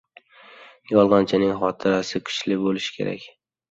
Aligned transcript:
•Yolg‘onchining 0.93 1.53
xotirasi 1.63 2.25
kuchli 2.27 2.63
bo‘lishi 2.67 3.01
kerak. 3.01 3.35